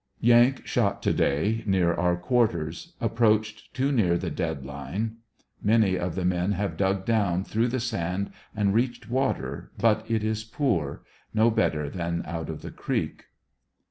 [0.19, 2.93] Yank shot to day near our quarters.
[2.99, 5.17] Approached too near the dead line.
[5.61, 10.23] Many of the men have dug down through the sand and reached water, but it
[10.23, 11.03] is poor;
[11.35, 13.25] no better than out of the creek.